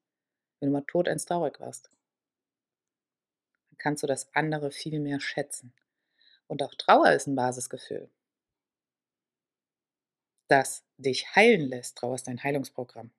Wenn 0.60 0.70
du 0.70 0.74
mal 0.74 0.86
tot 0.88 1.08
ins 1.08 1.26
traurig 1.26 1.60
warst. 1.60 1.92
Dann 3.70 3.78
kannst 3.78 4.02
du 4.02 4.08
das 4.08 4.34
andere 4.36 4.72
viel 4.72 5.00
mehr 5.00 5.20
schätzen. 5.20 5.74
Und 6.48 6.64
auch 6.64 6.74
Trauer 6.76 7.12
ist 7.12 7.28
ein 7.28 7.36
Basisgefühl, 7.36 8.10
das 10.48 10.84
dich 10.98 11.36
heilen 11.36 11.68
lässt. 11.70 12.02
Ist 12.04 12.28
dein 12.28 12.44
Heilungsprogramm. 12.44 13.12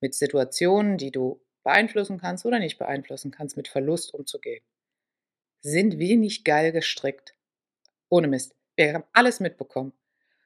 Mit 0.00 0.14
Situationen, 0.14 0.98
die 0.98 1.10
du 1.10 1.40
beeinflussen 1.62 2.18
kannst 2.18 2.46
oder 2.46 2.58
nicht 2.58 2.78
beeinflussen 2.78 3.30
kannst, 3.30 3.56
mit 3.56 3.68
Verlust 3.68 4.14
umzugehen. 4.14 4.64
sind 5.60 5.98
wenig 5.98 6.44
geil 6.44 6.72
gestrickt. 6.72 7.34
Ohne 8.08 8.28
Mist. 8.28 8.54
Wir 8.76 8.94
haben 8.94 9.04
alles 9.12 9.40
mitbekommen. 9.40 9.92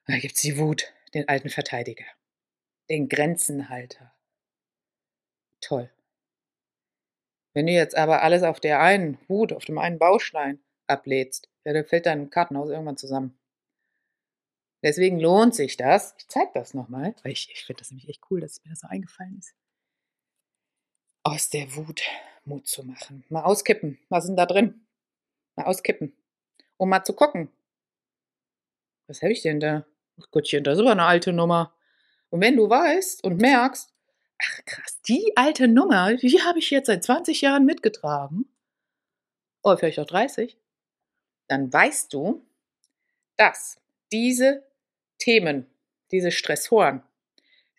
Da 0.07 0.19
gibt's 0.19 0.41
die 0.41 0.59
Wut, 0.59 0.93
den 1.15 1.29
alten 1.29 1.51
Verteidiger, 1.51 2.07
den 2.89 3.09
Grenzenhalter. 3.09 4.13
Toll. 5.61 5.91
Wenn 7.55 7.67
du 7.67 7.73
jetzt 7.73 7.97
aber 7.97 8.23
alles 8.23 8.43
auf 8.43 8.59
der 8.59 8.81
einen 8.81 9.19
Wut, 9.29 9.53
auf 9.53 9.65
dem 9.65 9.79
einen 9.79 9.99
Baustein 9.99 10.61
ablädst, 10.87 11.49
ja, 11.65 11.73
dann 11.73 11.85
fällt 11.85 12.07
dein 12.07 12.31
Kartenhaus 12.31 12.71
irgendwann 12.71 12.97
zusammen. 12.97 13.39
Deswegen 14.83 15.21
lohnt 15.21 15.55
sich 15.55 15.77
das. 15.77 16.15
Ich 16.19 16.29
zeige 16.29 16.51
das 16.55 16.75
nochmal, 16.75 17.15
weil 17.23 17.33
ich, 17.33 17.51
ich 17.53 17.65
finde 17.65 17.81
das 17.81 17.91
nämlich 17.91 18.09
echt 18.09 18.23
cool, 18.31 18.41
dass 18.41 18.63
mir 18.65 18.71
das 18.71 18.81
so 18.81 18.89
eingefallen 18.89 19.39
ist. 19.39 19.55
Aus 21.23 21.51
der 21.51 21.77
Wut 21.77 22.03
Mut 22.45 22.67
zu 22.67 22.85
machen. 22.85 23.25
Mal 23.29 23.43
auskippen. 23.45 23.99
Was 24.09 24.25
ist 24.25 24.29
denn 24.29 24.37
da 24.37 24.47
drin? 24.47 24.87
Mal 25.55 25.67
auskippen. 25.67 26.13
Um 26.77 26.89
mal 26.89 27.05
zu 27.05 27.13
gucken. 27.13 27.51
Was 29.07 29.23
habe 29.23 29.33
ich 29.33 29.43
denn 29.43 29.61
da? 29.61 29.87
Ach 30.21 30.31
Gottchen, 30.31 30.65
das 30.65 30.75
ist 30.75 30.81
aber 30.81 30.93
eine 30.93 31.05
alte 31.05 31.33
Nummer. 31.33 31.75
Und 32.31 32.41
wenn 32.41 32.57
du 32.57 32.69
weißt 32.69 33.25
und 33.25 33.41
merkst, 33.41 33.93
ach 34.39 34.65
krass, 34.65 35.01
die 35.03 35.33
alte 35.37 35.69
Nummer, 35.69 36.15
die 36.15 36.43
habe 36.43 36.59
ich 36.59 36.71
jetzt 36.71 36.87
seit 36.87 37.05
20 37.05 37.41
Jahren 37.41 37.65
mitgetragen, 37.65 38.47
oder 39.63 39.79
vielleicht 39.79 40.01
auch 40.01 40.07
30, 40.07 40.57
dann 41.49 41.73
weißt 41.73 42.13
du, 42.13 42.45
dass 43.37 43.81
diese 44.11 44.65
Themen, 45.23 45.67
diese 46.11 46.31
Stressoren, 46.31 47.03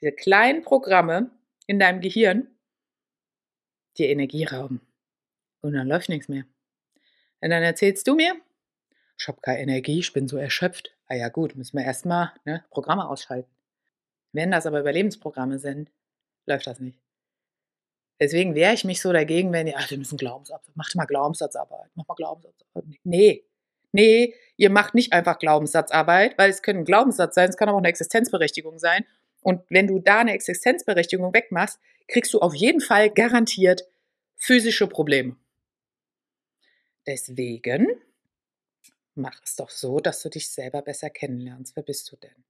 diese 0.02 0.12
kleinen 0.12 0.64
Programme 0.64 1.32
in 1.68 1.80
deinem 1.80 2.02
Gehirn 2.02 2.48
dir 3.98 4.10
Energie 4.10 4.46
rauben. 4.46 4.82
Und 5.62 5.74
dann 5.74 5.88
läuft 5.88 6.10
nichts 6.10 6.28
mehr. 6.28 6.46
Und 7.42 7.50
dann 7.50 7.64
erzählst 7.64 8.08
du 8.08 8.16
mir, 8.16 8.36
ich 9.20 9.28
habe 9.28 9.42
keine 9.42 9.60
Energie, 9.60 10.00
ich 10.00 10.14
bin 10.14 10.28
so 10.28 10.38
erschöpft. 10.38 10.96
Ah 11.08 11.16
ja 11.16 11.30
gut, 11.30 11.56
müssen 11.56 11.78
wir 11.78 11.86
erstmal 11.86 12.34
ne, 12.46 12.66
Programme 12.70 13.08
ausschalten. 13.08 13.50
Wenn 14.32 14.52
das 14.52 14.66
aber 14.66 14.80
Überlebensprogramme 14.80 15.60
sind, 15.60 15.92
läuft 16.46 16.68
das 16.68 16.80
nicht. 16.80 17.00
Deswegen 18.20 18.56
wehre 18.56 18.74
ich 18.74 18.84
mich 18.84 19.02
so 19.02 19.12
dagegen, 19.12 19.52
wenn 19.52 19.68
ihr, 19.68 19.76
ach, 19.78 19.90
wir 19.90 19.98
müssen 19.98 20.18
Glaubenssatz, 20.18 20.72
macht 20.76 20.96
mal 20.96 21.06
Glaubenssatzarbeit, 21.06 21.92
mach 21.96 22.08
mal 22.08 22.16
Glaubenssatzarbeit. 22.16 22.86
Nee, 23.04 23.44
nee, 23.92 24.34
ihr 24.58 24.70
macht 24.70 24.94
nicht 24.94 25.14
einfach 25.14 25.40
Glaubenssatzarbeit, 25.40 26.38
weil 26.38 26.50
es 26.50 26.62
können 26.62 26.80
ein 26.80 26.86
Glaubenssatz 26.86 27.36
sein, 27.36 27.50
es 27.50 27.58
kann 27.58 27.70
aber 27.70 27.78
auch 27.78 27.82
eine 27.82 27.90
Existenzberechtigung 27.90 28.80
sein. 28.80 29.06
Und 29.42 29.62
wenn 29.70 29.88
du 29.88 30.00
da 30.00 30.20
eine 30.20 30.34
Existenzberechtigung 30.34 31.34
wegmachst, 31.34 31.80
kriegst 32.08 32.34
du 32.34 32.40
auf 32.40 32.54
jeden 32.54 32.82
Fall 32.82 33.10
garantiert 33.10 33.88
physische 34.36 34.88
Probleme. 34.88 35.36
Deswegen 37.06 37.88
mach 39.16 39.42
es 39.44 39.56
doch 39.56 39.70
so, 39.70 40.00
dass 40.00 40.22
du 40.22 40.30
dich 40.30 40.50
selber 40.50 40.82
besser 40.82 41.10
kennenlernst. 41.10 41.76
Wer 41.76 41.84
bist 41.84 42.12
du 42.12 42.16
denn? 42.16 42.44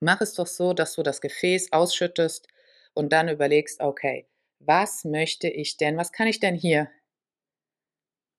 Mach 0.00 0.20
es 0.20 0.34
doch 0.34 0.46
so, 0.46 0.74
dass 0.74 0.94
du 0.94 1.02
das 1.02 1.20
Gefäß 1.20 1.72
ausschüttest 1.72 2.48
und 2.92 3.12
dann 3.12 3.28
überlegst, 3.28 3.80
okay, 3.80 4.26
was 4.58 5.04
möchte 5.04 5.48
ich 5.48 5.76
denn, 5.76 5.96
was 5.96 6.12
kann 6.12 6.26
ich 6.26 6.40
denn 6.40 6.54
hier 6.54 6.90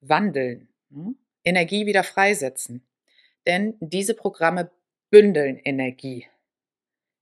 wandeln, 0.01 0.69
hm? 0.91 1.17
Energie 1.45 1.85
wieder 1.85 2.03
freisetzen? 2.03 2.85
Denn 3.47 3.77
diese 3.79 4.15
Programme 4.15 4.71
bündeln 5.09 5.57
Energie. 5.59 6.27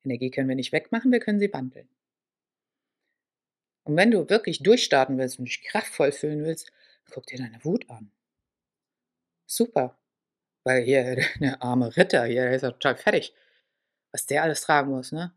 Energie 0.03 0.31
können 0.31 0.49
wir 0.49 0.55
nicht 0.55 0.71
wegmachen, 0.71 1.11
wir 1.11 1.19
können 1.19 1.39
sie 1.39 1.53
wandeln. 1.53 1.87
Und 3.83 3.97
wenn 3.97 4.11
du 4.11 4.29
wirklich 4.29 4.63
durchstarten 4.63 5.17
willst 5.17 5.39
und 5.39 5.45
dich 5.45 5.61
kraftvoll 5.61 6.11
fühlen 6.11 6.43
willst, 6.43 6.71
guck 7.11 7.25
dir 7.27 7.37
deine 7.37 7.63
Wut 7.63 7.89
an. 7.89 8.11
Super. 9.45 9.99
Weil 10.63 10.83
hier 10.83 11.17
der 11.39 11.61
arme 11.61 11.95
Ritter, 11.95 12.25
hier, 12.25 12.43
der 12.43 12.55
ist 12.55 12.61
ja 12.61 12.71
total 12.71 12.95
fertig. 12.95 13.33
Was 14.11 14.25
der 14.25 14.43
alles 14.43 14.61
tragen 14.61 14.91
muss, 14.91 15.11
ne? 15.11 15.33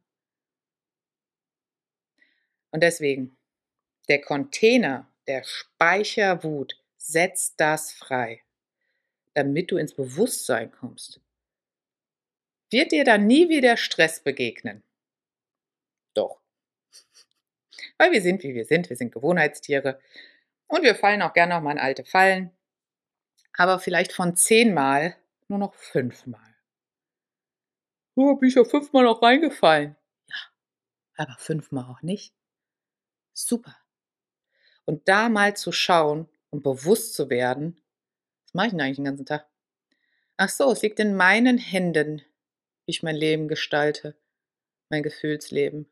Und 2.70 2.82
deswegen, 2.82 3.36
der 4.08 4.20
Container, 4.20 5.10
der 5.26 5.42
Speicherwut, 5.44 6.78
setzt 6.96 7.58
das 7.58 7.92
frei, 7.92 8.42
damit 9.36 9.70
du 9.70 9.76
ins 9.76 9.94
Bewusstsein 9.94 10.72
kommst. 10.72 11.20
Wird 12.70 12.90
dir 12.90 13.04
dann 13.04 13.26
nie 13.26 13.50
wieder 13.50 13.76
Stress 13.76 14.20
begegnen? 14.20 14.82
Doch. 16.14 16.40
Weil 17.98 18.12
wir 18.12 18.22
sind, 18.22 18.42
wie 18.42 18.54
wir 18.54 18.64
sind. 18.64 18.88
Wir 18.88 18.96
sind 18.96 19.12
Gewohnheitstiere. 19.12 20.00
Und 20.68 20.82
wir 20.82 20.94
fallen 20.94 21.20
auch 21.20 21.34
gerne 21.34 21.54
noch 21.54 21.60
mal 21.60 21.72
in 21.72 21.78
alte 21.78 22.04
Fallen. 22.04 22.50
Aber 23.52 23.78
vielleicht 23.78 24.12
von 24.12 24.36
zehnmal 24.36 25.16
nur 25.48 25.58
noch 25.58 25.74
fünfmal. 25.74 26.56
Oh, 28.14 28.36
bin 28.36 28.48
ich 28.48 28.54
ja 28.54 28.64
fünfmal 28.64 29.04
noch 29.04 29.20
reingefallen. 29.20 29.96
Ja, 30.28 30.36
aber 31.16 31.36
fünfmal 31.38 31.84
auch 31.84 32.00
nicht. 32.00 32.34
Super. 33.34 33.76
Und 34.86 35.08
da 35.08 35.28
mal 35.28 35.54
zu 35.54 35.72
schauen 35.72 36.26
und 36.48 36.62
bewusst 36.62 37.14
zu 37.14 37.28
werden, 37.28 37.82
mache 38.56 38.68
ich 38.68 38.72
denn 38.72 38.80
eigentlich 38.80 38.96
den 38.96 39.04
ganzen 39.04 39.26
Tag? 39.26 39.46
Ach 40.38 40.48
so, 40.48 40.72
es 40.72 40.82
liegt 40.82 40.98
in 40.98 41.14
meinen 41.14 41.58
Händen, 41.58 42.22
wie 42.86 42.90
ich 42.90 43.02
mein 43.02 43.14
Leben 43.14 43.48
gestalte, 43.48 44.16
mein 44.88 45.02
Gefühlsleben. 45.02 45.88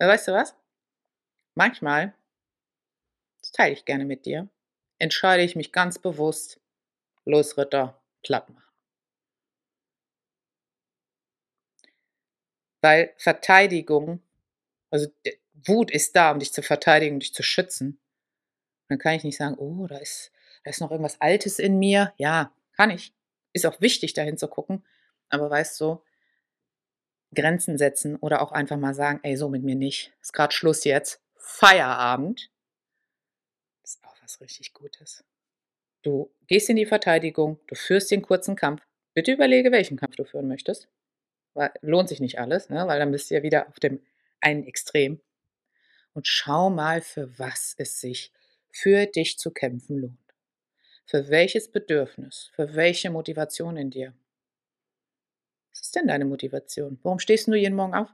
Ja, 0.00 0.08
weißt 0.08 0.28
du 0.28 0.32
was? 0.32 0.54
Manchmal, 1.54 2.14
das 3.40 3.50
teile 3.52 3.72
ich 3.72 3.86
gerne 3.86 4.04
mit 4.04 4.26
dir, 4.26 4.48
entscheide 4.98 5.42
ich 5.42 5.56
mich 5.56 5.72
ganz 5.72 5.98
bewusst, 5.98 6.60
los 7.24 7.56
Ritter, 7.56 8.00
platt 8.22 8.50
machen. 8.50 8.62
Weil 12.82 13.14
Verteidigung, 13.16 14.22
also 14.90 15.08
Wut 15.54 15.90
ist 15.90 16.14
da, 16.14 16.32
um 16.32 16.38
dich 16.38 16.52
zu 16.52 16.62
verteidigen, 16.62 17.20
dich 17.20 17.32
zu 17.32 17.42
schützen. 17.42 17.98
dann 18.88 18.98
kann 18.98 19.14
ich 19.14 19.24
nicht 19.24 19.38
sagen, 19.38 19.56
oh, 19.58 19.86
da 19.86 19.96
ist, 19.96 20.30
da 20.66 20.70
ist 20.70 20.80
noch 20.80 20.90
irgendwas 20.90 21.20
Altes 21.20 21.60
in 21.60 21.78
mir. 21.78 22.12
Ja, 22.16 22.52
kann 22.72 22.90
ich. 22.90 23.14
Ist 23.52 23.66
auch 23.66 23.80
wichtig, 23.80 24.14
dahin 24.14 24.36
zu 24.36 24.48
gucken. 24.48 24.84
Aber 25.28 25.48
weißt 25.48 25.80
du, 25.80 26.02
Grenzen 27.32 27.78
setzen 27.78 28.16
oder 28.16 28.42
auch 28.42 28.50
einfach 28.50 28.76
mal 28.76 28.92
sagen, 28.92 29.20
ey, 29.22 29.36
so 29.36 29.48
mit 29.48 29.62
mir 29.62 29.76
nicht. 29.76 30.12
Ist 30.20 30.32
gerade 30.32 30.52
Schluss 30.52 30.82
jetzt. 30.82 31.22
Feierabend. 31.36 32.50
Ist 33.84 34.02
auch 34.04 34.16
was 34.20 34.40
richtig 34.40 34.74
Gutes. 34.74 35.22
Du 36.02 36.34
gehst 36.48 36.68
in 36.68 36.74
die 36.74 36.86
Verteidigung, 36.86 37.60
du 37.68 37.76
führst 37.76 38.10
den 38.10 38.22
kurzen 38.22 38.56
Kampf. 38.56 38.82
Bitte 39.14 39.34
überlege, 39.34 39.70
welchen 39.70 39.96
Kampf 39.96 40.16
du 40.16 40.24
führen 40.24 40.48
möchtest. 40.48 40.88
Weil, 41.54 41.70
lohnt 41.80 42.08
sich 42.08 42.18
nicht 42.18 42.40
alles, 42.40 42.70
ne? 42.70 42.88
weil 42.88 42.98
dann 42.98 43.12
bist 43.12 43.30
du 43.30 43.36
ja 43.36 43.44
wieder 43.44 43.68
auf 43.68 43.78
dem 43.78 44.02
einen 44.40 44.64
Extrem. 44.64 45.20
Und 46.12 46.26
schau 46.26 46.70
mal, 46.70 47.02
für 47.02 47.38
was 47.38 47.76
es 47.78 48.00
sich 48.00 48.32
für 48.68 49.06
dich 49.06 49.38
zu 49.38 49.52
kämpfen 49.52 49.98
lohnt. 50.00 50.25
Für 51.08 51.28
welches 51.28 51.70
Bedürfnis, 51.70 52.50
für 52.54 52.74
welche 52.74 53.10
Motivation 53.10 53.76
in 53.76 53.90
dir. 53.90 54.12
Was 55.72 55.82
ist 55.82 55.94
denn 55.94 56.08
deine 56.08 56.24
Motivation? 56.24 56.98
Warum 57.04 57.20
stehst 57.20 57.46
du 57.46 57.54
jeden 57.54 57.76
Morgen 57.76 57.94
auf? 57.94 58.08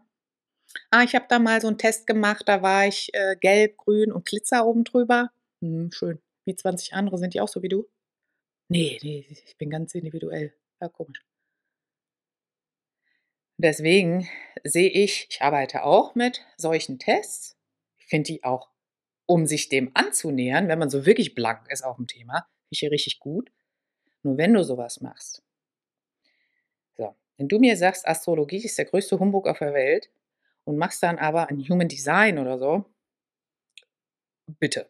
Ah, 0.91 1.03
ich 1.03 1.15
habe 1.15 1.25
da 1.29 1.39
mal 1.39 1.61
so 1.63 1.69
einen 1.69 1.79
Test 1.79 2.07
gemacht, 2.07 2.45
da 2.47 2.61
war 2.61 2.87
ich 2.87 3.09
äh, 3.15 3.37
gelb, 3.37 3.79
grün 3.79 4.13
und 4.13 4.27
Glitzer 4.27 4.67
oben 4.67 4.85
drüber. 4.85 5.31
Hm, 5.63 5.91
schön. 5.91 6.21
Wie 6.45 6.55
20 6.55 6.93
andere, 6.93 7.17
sind 7.17 7.33
die 7.33 7.41
auch 7.41 7.49
so 7.49 7.63
wie 7.63 7.69
du? 7.69 7.89
Nee, 8.69 8.99
nee, 9.03 9.27
ich 9.29 9.57
bin 9.57 9.71
ganz 9.71 9.95
individuell. 9.95 10.53
Ja, 10.81 10.89
komisch. 10.89 11.25
Deswegen 13.57 14.29
sehe 14.65 14.91
ich, 14.91 15.29
ich 15.31 15.41
arbeite 15.41 15.85
auch 15.85 16.15
mit 16.15 16.45
solchen 16.59 16.99
Tests. 16.99 17.57
Ich 17.99 18.07
finde 18.07 18.33
die 18.33 18.45
auch, 18.45 18.69
um 19.27 19.47
sich 19.47 19.69
dem 19.71 19.93
anzunähern, 19.95 20.69
wenn 20.69 20.79
man 20.79 20.91
so 20.91 21.07
wirklich 21.07 21.35
blank 21.35 21.71
ist 21.71 21.83
auf 21.83 21.97
dem 21.97 22.07
Thema, 22.07 22.47
hier 22.81 22.91
richtig 22.91 23.21
gut. 23.21 23.51
Nur 24.23 24.37
wenn 24.39 24.55
du 24.55 24.63
sowas 24.63 25.01
machst, 25.01 25.43
wenn 27.43 27.49
du 27.49 27.59
mir 27.59 27.77
sagst, 27.77 28.07
Astrologie 28.07 28.65
ist 28.65 28.79
der 28.79 28.85
größte 28.85 29.19
Humbug 29.19 29.49
auf 29.49 29.59
der 29.59 29.75
Welt 29.75 30.11
und 30.63 30.77
machst 30.77 31.03
dann 31.03 31.19
aber 31.19 31.49
ein 31.49 31.59
Human 31.69 31.89
Design 31.89 32.39
oder 32.39 32.57
so, 32.57 32.85
bitte. 34.61 34.89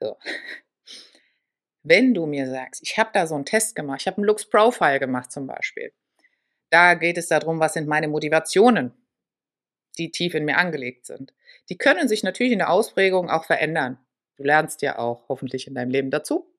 So. 0.00 0.16
Wenn 1.82 2.14
du 2.14 2.24
mir 2.24 2.48
sagst, 2.48 2.82
ich 2.82 2.96
habe 2.96 3.10
da 3.12 3.26
so 3.26 3.34
einen 3.34 3.44
Test 3.44 3.76
gemacht, 3.76 4.00
ich 4.00 4.06
habe 4.06 4.16
einen 4.16 4.24
Lux 4.24 4.48
Profile 4.48 4.98
gemacht 4.98 5.30
zum 5.30 5.46
Beispiel, 5.46 5.92
da 6.70 6.94
geht 6.94 7.18
es 7.18 7.28
darum, 7.28 7.60
was 7.60 7.74
sind 7.74 7.86
meine 7.86 8.08
Motivationen, 8.08 8.94
die 9.98 10.10
tief 10.10 10.32
in 10.32 10.46
mir 10.46 10.56
angelegt 10.56 11.04
sind. 11.04 11.34
Die 11.68 11.76
können 11.76 12.08
sich 12.08 12.22
natürlich 12.22 12.54
in 12.54 12.60
der 12.60 12.70
Ausprägung 12.70 13.28
auch 13.28 13.44
verändern. 13.44 13.98
Du 14.36 14.44
lernst 14.44 14.80
ja 14.80 14.98
auch 14.98 15.28
hoffentlich 15.28 15.66
in 15.66 15.74
deinem 15.74 15.90
Leben 15.90 16.10
dazu. 16.10 16.53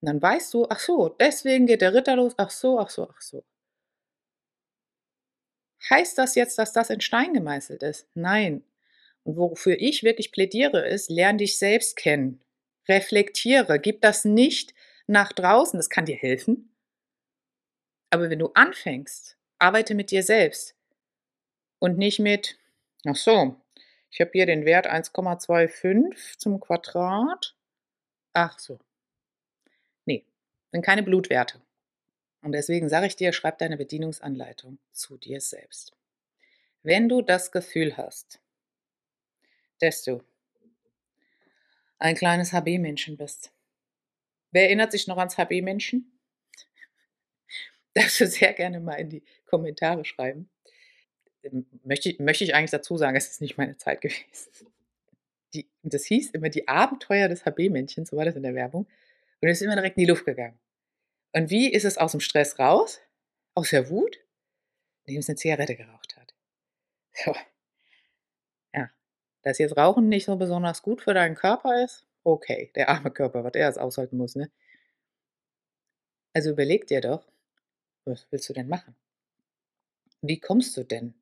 Und 0.00 0.06
dann 0.06 0.22
weißt 0.22 0.54
du, 0.54 0.66
ach 0.68 0.78
so, 0.78 1.08
deswegen 1.08 1.66
geht 1.66 1.80
der 1.82 1.94
Ritter 1.94 2.16
los, 2.16 2.34
ach 2.36 2.50
so, 2.50 2.78
ach 2.78 2.90
so, 2.90 3.08
ach 3.10 3.20
so. 3.20 3.44
Heißt 5.90 6.18
das 6.18 6.34
jetzt, 6.34 6.58
dass 6.58 6.72
das 6.72 6.90
in 6.90 7.00
Stein 7.00 7.34
gemeißelt 7.34 7.82
ist? 7.82 8.08
Nein. 8.14 8.64
Und 9.24 9.36
wofür 9.36 9.76
ich 9.78 10.02
wirklich 10.02 10.32
plädiere, 10.32 10.86
ist, 10.88 11.10
lern 11.10 11.38
dich 11.38 11.58
selbst 11.58 11.96
kennen. 11.96 12.40
Reflektiere, 12.88 13.78
gib 13.78 14.00
das 14.00 14.24
nicht 14.24 14.74
nach 15.06 15.32
draußen, 15.32 15.78
das 15.78 15.90
kann 15.90 16.06
dir 16.06 16.16
helfen. 16.16 16.74
Aber 18.10 18.30
wenn 18.30 18.38
du 18.38 18.50
anfängst, 18.54 19.36
arbeite 19.58 19.94
mit 19.94 20.10
dir 20.10 20.22
selbst 20.22 20.74
und 21.78 21.98
nicht 21.98 22.20
mit, 22.20 22.58
ach 23.06 23.16
so, 23.16 23.60
ich 24.10 24.20
habe 24.20 24.30
hier 24.32 24.46
den 24.46 24.64
Wert 24.64 24.86
1,25 24.86 26.38
zum 26.38 26.60
Quadrat. 26.60 27.54
Ach 28.32 28.58
so. 28.58 28.78
Sind 30.72 30.82
keine 30.84 31.02
Blutwerte. 31.02 31.60
Und 32.42 32.52
deswegen 32.52 32.88
sage 32.88 33.06
ich 33.06 33.16
dir, 33.16 33.32
schreib 33.32 33.58
deine 33.58 33.76
Bedienungsanleitung 33.76 34.78
zu 34.92 35.16
dir 35.16 35.40
selbst. 35.40 35.92
Wenn 36.82 37.08
du 37.08 37.22
das 37.22 37.50
Gefühl 37.50 37.96
hast, 37.96 38.40
dass 39.80 40.02
du 40.02 40.22
ein 41.98 42.14
kleines 42.14 42.52
HB-Menschen 42.52 43.16
bist. 43.16 43.52
Wer 44.50 44.64
erinnert 44.64 44.92
sich 44.92 45.06
noch 45.06 45.18
ans 45.18 45.36
HB-Menschen? 45.36 46.18
Darfst 47.94 48.20
du 48.20 48.26
sehr 48.26 48.52
gerne 48.52 48.80
mal 48.80 48.94
in 48.94 49.10
die 49.10 49.22
Kommentare 49.46 50.04
schreiben. 50.04 50.48
Ähm, 51.42 51.66
möchte, 51.84 52.14
möchte 52.22 52.44
ich 52.44 52.54
eigentlich 52.54 52.70
dazu 52.70 52.96
sagen, 52.96 53.16
es 53.16 53.30
ist 53.30 53.40
nicht 53.40 53.58
meine 53.58 53.76
Zeit 53.76 54.00
gewesen. 54.00 54.68
Die, 55.54 55.68
das 55.82 56.04
hieß 56.04 56.30
immer 56.30 56.50
die 56.50 56.68
Abenteuer 56.68 57.28
des 57.28 57.44
HB-Männchens, 57.44 58.10
so 58.10 58.16
war 58.16 58.24
das 58.24 58.36
in 58.36 58.42
der 58.42 58.54
Werbung. 58.54 58.86
Und 59.40 59.48
ist 59.48 59.62
immer 59.62 59.76
direkt 59.76 59.96
in 59.96 60.02
die 60.02 60.10
Luft 60.10 60.24
gegangen. 60.24 60.58
Und 61.32 61.50
wie 61.50 61.72
ist 61.72 61.84
es 61.84 61.98
aus 61.98 62.12
dem 62.12 62.20
Stress 62.20 62.58
raus? 62.58 63.00
Aus 63.54 63.70
der 63.70 63.90
Wut? 63.90 64.18
Indem 65.04 65.20
es 65.20 65.28
eine 65.28 65.36
Zigarette 65.36 65.76
geraucht 65.76 66.16
hat. 66.16 66.34
So. 67.12 67.34
Ja. 68.74 68.90
Dass 69.42 69.58
jetzt 69.58 69.76
Rauchen 69.76 70.08
nicht 70.08 70.24
so 70.24 70.36
besonders 70.36 70.82
gut 70.82 71.02
für 71.02 71.14
deinen 71.14 71.34
Körper 71.34 71.84
ist, 71.84 72.06
okay. 72.24 72.70
Der 72.74 72.88
arme 72.88 73.10
Körper, 73.10 73.44
was 73.44 73.54
er 73.54 73.68
es 73.68 73.78
aushalten 73.78 74.16
muss, 74.16 74.34
ne? 74.34 74.50
Also 76.34 76.50
überleg 76.50 76.86
dir 76.86 77.00
doch, 77.00 77.26
was 78.04 78.26
willst 78.30 78.48
du 78.48 78.52
denn 78.52 78.68
machen? 78.68 78.94
Wie 80.20 80.40
kommst 80.40 80.76
du 80.76 80.84
denn 80.84 81.14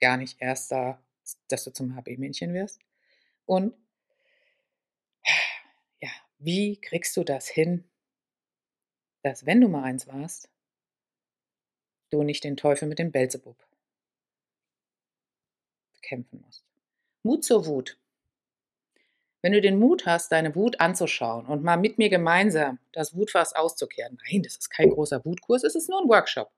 gar 0.00 0.16
nicht 0.16 0.40
erst 0.40 0.72
da, 0.72 1.02
dass 1.48 1.64
du 1.64 1.72
zum 1.72 1.96
HB-Männchen 1.96 2.52
wirst? 2.54 2.80
Und 3.44 3.74
wie 6.38 6.80
kriegst 6.80 7.16
du 7.16 7.24
das 7.24 7.48
hin, 7.48 7.84
dass 9.22 9.46
wenn 9.46 9.60
du 9.60 9.68
mal 9.68 9.84
eins 9.84 10.06
warst, 10.06 10.48
du 12.10 12.22
nicht 12.22 12.44
den 12.44 12.56
Teufel 12.56 12.88
mit 12.88 12.98
dem 12.98 13.12
Belzebub 13.12 13.56
kämpfen 16.02 16.40
musst. 16.44 16.64
Mut 17.22 17.44
zur 17.44 17.66
Wut. 17.66 17.98
Wenn 19.42 19.52
du 19.52 19.60
den 19.60 19.78
Mut 19.78 20.06
hast, 20.06 20.32
deine 20.32 20.54
Wut 20.54 20.80
anzuschauen 20.80 21.46
und 21.46 21.62
mal 21.62 21.76
mit 21.76 21.98
mir 21.98 22.08
gemeinsam 22.08 22.78
das 22.92 23.16
Wutfass 23.16 23.54
auszukehren, 23.54 24.18
nein, 24.30 24.42
das 24.42 24.56
ist 24.56 24.70
kein 24.70 24.90
großer 24.90 25.24
Wutkurs, 25.24 25.64
es 25.64 25.74
ist 25.74 25.88
nur 25.88 26.00
ein 26.00 26.08
Workshop. 26.08 26.50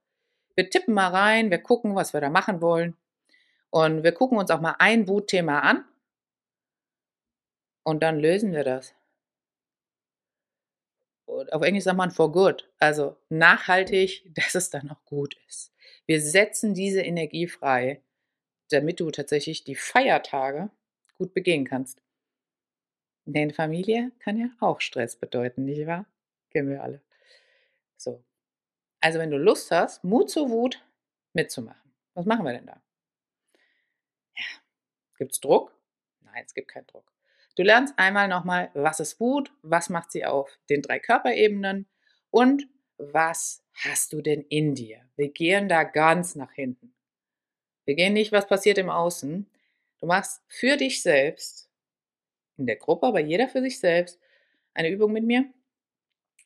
Wir 0.55 0.71
tippen 0.71 0.95
mal 0.95 1.09
rein, 1.09 1.51
wir 1.51 1.59
gucken, 1.59 1.95
was 1.95 2.13
wir 2.13 2.21
da 2.21 2.31
machen 2.31 2.61
wollen 2.61 2.97
und 3.71 4.03
wir 4.05 4.13
gucken 4.13 4.39
uns 4.39 4.51
auch 4.51 4.61
mal 4.61 4.77
ein 4.79 5.09
Wutthema 5.09 5.61
an 5.61 5.85
und 7.83 8.03
dann 8.03 8.21
lösen 8.21 8.53
wir 8.53 8.65
das 8.65 8.95
auf 11.53 11.63
Englisch 11.63 11.85
sagt 11.85 11.97
man 11.97 12.11
for 12.11 12.33
good, 12.33 12.69
also 12.79 13.17
nachhaltig, 13.29 14.31
dass 14.35 14.55
es 14.55 14.71
dann 14.71 14.91
auch 14.91 15.05
gut 15.05 15.37
ist. 15.49 15.73
Wir 16.07 16.21
setzen 16.21 16.75
diese 16.75 17.03
Energie 17.03 17.47
frei, 17.47 18.03
damit 18.71 19.01
du 19.01 19.11
tatsächlich 19.11 19.65
die 19.65 19.75
Feiertage 19.75 20.71
gut 21.17 21.35
begehen 21.35 21.65
kannst. 21.65 22.03
Denn 23.25 23.53
Familie 23.53 24.13
kann 24.21 24.39
ja 24.39 24.49
auch 24.61 24.81
Stress 24.81 25.17
bedeuten, 25.17 25.65
nicht 25.65 25.87
wahr? 25.87 26.07
Kennen 26.51 26.71
wir 26.71 26.83
alle. 26.83 27.03
So. 27.97 28.25
Also 29.01 29.19
wenn 29.19 29.31
du 29.31 29.37
Lust 29.37 29.71
hast, 29.71 30.03
Mut 30.03 30.31
zur 30.31 30.49
Wut 30.49 30.83
mitzumachen. 31.35 31.93
Was 32.15 32.27
machen 32.27 32.45
wir 32.45 32.53
denn 32.53 32.67
da? 32.67 32.83
Ja. 34.35 34.45
Gibt 35.19 35.33
es 35.33 35.41
Druck? 35.41 35.77
Nein, 36.21 36.43
es 36.47 36.55
gibt 36.55 36.69
keinen 36.69 36.87
Druck. 36.87 37.13
Du 37.59 37.65
lernst 37.65 37.95
einmal 37.97 38.29
nochmal, 38.29 38.71
was 38.75 39.01
ist 39.01 39.19
Wut, 39.19 39.51
was 39.63 39.91
macht 39.91 40.13
sie 40.13 40.25
auf 40.25 40.61
den 40.71 40.81
drei 40.81 41.01
Körperebenen 41.01 41.89
und 42.31 42.69
was 42.99 43.65
hast 43.75 44.13
du 44.13 44.23
denn 44.23 44.43
in 44.43 44.77
dir? 44.77 45.01
Wir 45.17 45.33
gehen 45.33 45.69
da 45.69 45.83
ganz 45.83 46.37
nach 46.37 46.53
hinten. 46.53 46.95
Wir 47.85 47.97
gehen 47.97 48.13
nicht, 48.13 48.31
was 48.31 48.47
passiert 48.47 48.79
im 48.79 48.89
Außen. 48.89 49.51
Du 49.99 50.07
machst 50.07 50.41
für 50.47 50.77
dich 50.77 51.03
selbst, 51.03 51.69
in 52.59 52.67
der 52.67 52.77
Gruppe, 52.77 53.09
aber 53.09 53.19
jeder 53.19 53.49
für 53.49 53.61
sich 53.61 53.81
selbst, 53.81 54.21
eine 54.73 54.91
Übung 54.91 55.11
mit 55.11 55.25
mir, 55.25 55.53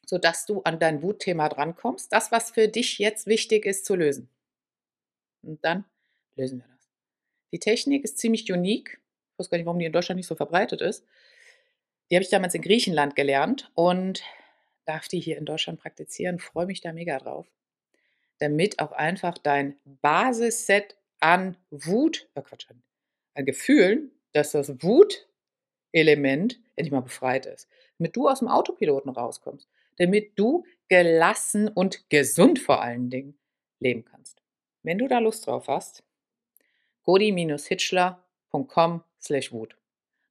sodass 0.07 0.46
du 0.46 0.62
an 0.62 0.79
dein 0.79 1.03
Wutthema 1.03 1.51
drankommst. 1.51 2.11
Das, 2.11 2.33
was 2.33 2.53
für 2.53 2.68
dich 2.68 2.98
jetzt 2.98 3.27
wichtig 3.27 3.66
ist 3.66 3.85
zu 3.85 3.96
lösen. 3.96 4.31
Und 5.42 5.62
dann 5.62 5.85
lösen 6.37 6.61
wir 6.61 6.68
das. 6.75 6.88
Die 7.53 7.59
Technik 7.59 8.03
ist 8.03 8.16
ziemlich 8.16 8.51
unique 8.51 9.01
weiß 9.46 9.50
gar 9.50 9.59
nicht, 9.59 9.66
warum 9.66 9.78
die 9.78 9.87
in 9.87 9.92
Deutschland 9.92 10.16
nicht 10.16 10.26
so 10.26 10.35
verbreitet 10.35 10.81
ist. 10.81 11.05
Die 12.11 12.16
habe 12.16 12.22
ich 12.22 12.31
damals 12.31 12.55
in 12.55 12.62
Griechenland 12.62 13.16
gelernt 13.16 13.70
und 13.74 14.22
darf 14.85 15.09
die 15.09 15.20
hier 15.20 15.38
in 15.38 15.44
Deutschland 15.44 15.81
praktizieren. 15.81 16.38
Freue 16.38 16.66
mich 16.66 16.81
da 16.81 16.92
mega 16.92 17.18
drauf. 17.18 17.46
Damit 18.38 18.78
auch 18.81 18.92
einfach 18.92 19.38
dein 19.38 19.76
Basisset 19.85 20.96
an 21.20 21.57
Wut, 21.70 22.28
äh 22.35 22.42
Quatsch, 22.42 22.66
an 23.35 23.44
Gefühlen, 23.44 24.11
dass 24.33 24.52
das 24.52 24.83
Wutelement 24.83 26.61
endlich 26.76 26.92
mal 26.92 27.00
befreit 27.00 27.46
ist. 27.46 27.68
Damit 27.98 28.16
du 28.16 28.28
aus 28.28 28.40
dem 28.40 28.48
Autopiloten 28.48 29.11
rauskommst. 29.11 29.68
Damit 29.96 30.38
du 30.38 30.64
gelassen 30.88 31.68
und 31.68 32.09
gesund 32.11 32.59
vor 32.59 32.83
allen 32.83 33.11
Dingen 33.11 33.38
leben 33.78 34.05
kannst. 34.05 34.42
Wenn 34.83 34.98
du 34.98 35.09
da 35.09 35.20
Lust 35.20 35.46
drauf 35.46 35.68
hast, 35.68 36.02
godi-hitchler.com 37.05 39.05
slash 39.22 39.52
Wut. 39.52 39.76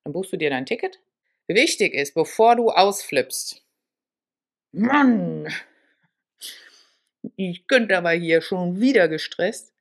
Dann 0.04 0.14
buchst 0.14 0.34
du 0.34 0.38
dir 0.38 0.50
dein 0.50 0.66
Ticket. 0.66 1.00
Wichtig 1.48 1.94
ist, 1.94 2.14
bevor 2.14 2.56
du 2.56 2.70
ausflippst, 2.70 3.66
Mann, 4.74 5.54
ich 7.36 7.68
könnte 7.68 7.98
aber 7.98 8.12
hier 8.12 8.42
schon 8.42 8.80
wieder 8.80 9.08
gestresst. 9.08 9.74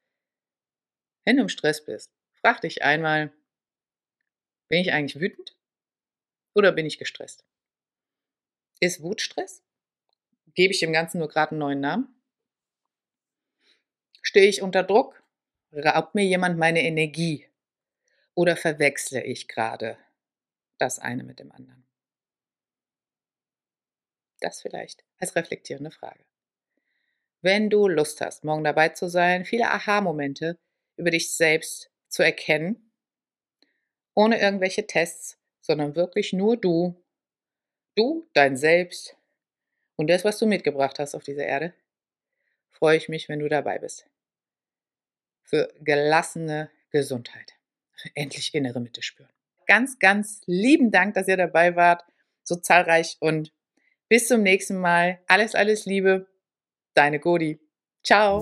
Wenn 1.24 1.36
du 1.36 1.42
im 1.42 1.48
Stress 1.48 1.84
bist, 1.84 2.10
frag 2.40 2.60
dich 2.60 2.82
einmal, 2.82 3.32
bin 4.68 4.80
ich 4.80 4.92
eigentlich 4.92 5.20
wütend 5.20 5.56
oder 6.54 6.72
bin 6.72 6.86
ich 6.86 6.98
gestresst? 6.98 7.44
Ist 8.80 9.02
Wut 9.02 9.20
Stress? 9.20 9.62
Gebe 10.54 10.72
ich 10.72 10.80
dem 10.80 10.92
Ganzen 10.92 11.18
nur 11.18 11.28
gerade 11.28 11.52
einen 11.52 11.60
neuen 11.60 11.80
Namen? 11.80 12.20
Stehe 14.22 14.48
ich 14.48 14.62
unter 14.62 14.82
Druck? 14.82 15.22
Raubt 15.72 16.14
mir 16.14 16.24
jemand 16.24 16.58
meine 16.58 16.82
Energie? 16.82 17.49
Oder 18.40 18.56
verwechsle 18.56 19.22
ich 19.22 19.48
gerade 19.48 19.98
das 20.78 20.98
eine 20.98 21.24
mit 21.24 21.40
dem 21.40 21.52
anderen? 21.52 21.86
Das 24.40 24.62
vielleicht 24.62 25.04
als 25.18 25.36
reflektierende 25.36 25.90
Frage. 25.90 26.24
Wenn 27.42 27.68
du 27.68 27.86
Lust 27.86 28.22
hast, 28.22 28.42
morgen 28.42 28.64
dabei 28.64 28.88
zu 28.88 29.10
sein, 29.10 29.44
viele 29.44 29.70
Aha-Momente 29.70 30.58
über 30.96 31.10
dich 31.10 31.36
selbst 31.36 31.90
zu 32.08 32.22
erkennen, 32.22 32.90
ohne 34.14 34.40
irgendwelche 34.40 34.86
Tests, 34.86 35.38
sondern 35.60 35.94
wirklich 35.94 36.32
nur 36.32 36.56
du, 36.56 36.98
du, 37.94 38.26
dein 38.32 38.56
Selbst 38.56 39.18
und 39.96 40.06
das, 40.06 40.24
was 40.24 40.38
du 40.38 40.46
mitgebracht 40.46 40.98
hast 40.98 41.14
auf 41.14 41.24
dieser 41.24 41.44
Erde, 41.44 41.74
freue 42.70 42.96
ich 42.96 43.10
mich, 43.10 43.28
wenn 43.28 43.40
du 43.40 43.50
dabei 43.50 43.78
bist. 43.78 44.08
Für 45.42 45.74
gelassene 45.82 46.70
Gesundheit 46.88 47.59
endlich 48.14 48.54
innere 48.54 48.80
Mitte 48.80 49.02
spüren. 49.02 49.30
Ganz, 49.66 49.98
ganz 49.98 50.40
lieben 50.46 50.90
Dank, 50.90 51.14
dass 51.14 51.28
ihr 51.28 51.36
dabei 51.36 51.76
wart, 51.76 52.02
so 52.42 52.56
zahlreich 52.56 53.16
und 53.20 53.52
bis 54.08 54.26
zum 54.26 54.42
nächsten 54.42 54.78
Mal. 54.78 55.20
Alles, 55.28 55.54
alles 55.54 55.86
Liebe, 55.86 56.26
deine 56.94 57.20
Godi. 57.20 57.60
Ciao. 58.02 58.40